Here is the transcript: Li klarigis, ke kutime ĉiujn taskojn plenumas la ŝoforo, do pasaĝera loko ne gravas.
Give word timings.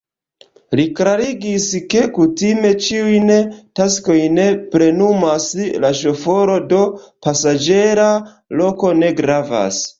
Li 0.77 0.85
klarigis, 0.99 1.67
ke 1.93 2.01
kutime 2.15 2.71
ĉiujn 2.85 3.29
taskojn 3.81 4.41
plenumas 4.73 5.47
la 5.87 5.93
ŝoforo, 6.03 6.59
do 6.75 6.83
pasaĝera 7.29 8.11
loko 8.63 8.95
ne 9.05 9.17
gravas. 9.25 9.83